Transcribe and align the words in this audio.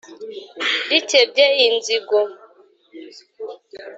rikebye 0.91 1.45
inzigo 1.67 2.19